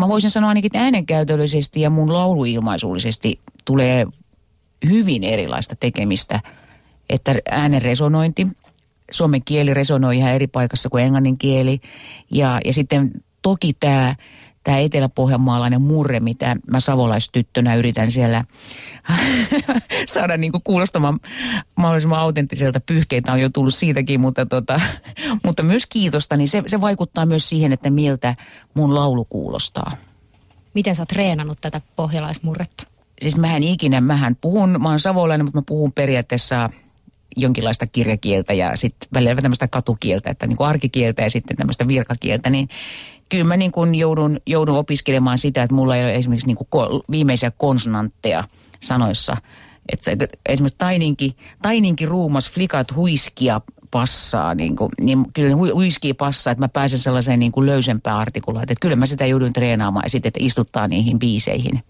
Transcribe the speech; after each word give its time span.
mä 0.00 0.08
voisin 0.08 0.30
sanoa 0.30 0.48
ainakin 0.48 0.70
äänenkäytöllisesti 0.74 1.80
ja 1.80 1.90
mun 1.90 2.12
lauluilmaisullisesti 2.12 3.40
tulee 3.64 4.06
hyvin 4.88 5.24
erilaista 5.24 5.76
tekemistä. 5.80 6.40
Että 7.10 7.34
äänen 7.50 7.82
resonointi, 7.82 8.46
suomen 9.10 9.44
kieli 9.44 9.74
resonoi 9.74 10.16
ihan 10.16 10.32
eri 10.32 10.46
paikassa 10.46 10.88
kuin 10.88 11.04
englannin 11.04 11.38
kieli. 11.38 11.80
Ja, 12.30 12.60
ja 12.64 12.72
sitten 12.72 13.10
toki 13.42 13.72
tämä 13.80 14.14
tämä 14.64 14.78
etelä-pohjanmaalainen 14.78 15.82
murre, 15.82 16.20
mitä 16.20 16.56
mä 16.70 16.80
savolaistyttönä 16.80 17.74
yritän 17.74 18.10
siellä 18.10 18.44
saada 20.06 20.36
niin 20.36 20.52
kuin 20.52 20.62
kuulostamaan 20.64 21.20
mahdollisimman 21.76 22.18
autenttiselta. 22.18 22.80
Pyyhkeitä 22.80 23.32
on 23.32 23.40
jo 23.40 23.48
tullut 23.48 23.74
siitäkin, 23.74 24.20
mutta, 24.20 24.46
tota, 24.46 24.80
mutta 25.44 25.62
myös 25.62 25.86
kiitosta, 25.86 26.36
niin 26.36 26.48
se, 26.48 26.62
se 26.66 26.80
vaikuttaa 26.80 27.26
myös 27.26 27.48
siihen, 27.48 27.72
että 27.72 27.90
miltä 27.90 28.34
mun 28.74 28.94
laulu 28.94 29.24
kuulostaa. 29.24 29.96
Miten 30.74 30.96
sä 30.96 31.02
oot 31.02 31.08
treenannut 31.08 31.58
tätä 31.60 31.80
pohjalaismurretta? 31.96 32.84
Siis 33.22 33.36
mähän 33.36 33.62
ikinä, 33.62 34.00
mähän 34.00 34.36
puhun, 34.36 34.76
mä 34.82 34.88
oon 34.88 34.98
savolainen, 34.98 35.46
mutta 35.46 35.58
mä 35.58 35.64
puhun 35.66 35.92
periaatteessa 35.92 36.70
jonkinlaista 37.36 37.86
kirjakieltä 37.86 38.52
ja 38.52 38.76
sitten 38.76 39.08
välillä 39.14 39.42
tämmöistä 39.42 39.68
katukieltä, 39.68 40.30
että 40.30 40.46
niin 40.46 40.56
kuin 40.56 40.66
arkikieltä 40.66 41.22
ja 41.22 41.30
sitten 41.30 41.56
tämmöistä 41.56 41.88
virkakieltä, 41.88 42.50
niin 42.50 42.68
kyllä 43.30 43.44
mä 43.44 43.56
niin 43.56 43.72
kuin 43.72 43.94
joudun, 43.94 44.40
joudun 44.46 44.76
opiskelemaan 44.76 45.38
sitä, 45.38 45.62
että 45.62 45.74
mulla 45.74 45.96
ei 45.96 46.04
ole 46.04 46.14
esimerkiksi 46.14 46.46
niin 46.46 46.56
kuin 46.56 47.02
viimeisiä 47.10 47.50
konsonantteja 47.50 48.44
sanoissa. 48.80 49.36
Että 49.92 50.04
se, 50.04 50.16
esimerkiksi 50.48 50.78
taininki, 50.78 51.36
taininki 51.62 52.06
ruumas, 52.06 52.50
flikat 52.50 52.96
huiskia 52.96 53.60
passaa, 53.90 54.54
niin, 54.54 54.76
kuin, 54.76 54.90
niin 55.00 55.26
kyllä 55.32 55.56
hu, 55.56 55.74
huiskii 55.74 56.14
passaa, 56.14 56.50
että 56.50 56.64
mä 56.64 56.68
pääsen 56.68 56.98
sellaiseen 56.98 57.38
niin 57.38 57.52
kuin 57.52 57.66
löysempään 57.66 58.18
artikulaatioon. 58.18 58.72
Että 58.72 58.80
kyllä 58.82 58.96
mä 58.96 59.06
sitä 59.06 59.26
joudun 59.26 59.52
treenaamaan 59.52 60.04
ja 60.04 60.10
sitten, 60.10 60.28
että 60.28 60.40
istuttaa 60.42 60.88
niihin 60.88 61.18
biiseihin. 61.18 61.82